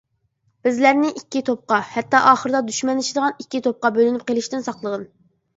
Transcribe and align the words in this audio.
بىزلەرنى 0.67 1.11
ئىككى 1.19 1.41
توپقا 1.49 1.77
ھەتتا 1.89 2.21
ئاخىردا 2.29 2.63
دۈشمەنلىشىدىغان 2.71 3.37
ئىككى 3.45 3.63
توپقا 3.69 3.93
بۆلۈنۈپ 3.99 4.25
قېلىشتىن 4.31 4.67
ساقلىغىن. 4.71 5.07